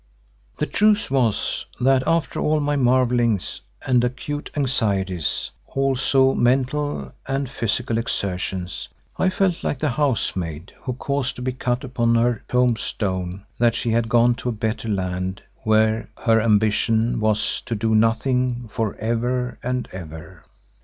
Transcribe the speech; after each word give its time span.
The 0.57 0.65
truth 0.65 1.11
was 1.11 1.67
that 1.79 2.01
after 2.07 2.39
all 2.39 2.59
my 2.59 2.75
marvellings 2.75 3.61
and 3.85 4.03
acute 4.03 4.49
anxieties, 4.55 5.51
also 5.67 6.33
mental 6.33 7.11
and 7.27 7.47
physical 7.47 7.99
exertions, 7.99 8.89
I 9.19 9.29
felt 9.29 9.63
like 9.63 9.77
the 9.77 9.91
housemaid 9.91 10.73
who 10.81 10.93
caused 10.93 11.35
to 11.35 11.43
be 11.43 11.51
cut 11.51 11.83
upon 11.83 12.15
her 12.15 12.41
tombstone 12.47 13.43
that 13.59 13.75
she 13.75 13.91
had 13.91 14.09
gone 14.09 14.33
to 14.41 14.49
a 14.49 14.53
better 14.53 14.89
land 14.89 15.43
where 15.57 16.09
her 16.17 16.41
ambition 16.41 17.19
was 17.19 17.61
to 17.67 17.75
do 17.75 17.93
nothing 17.93 18.65
"for 18.69 18.95
ever 18.95 19.59
and 19.61 19.87
ever." 19.91 20.43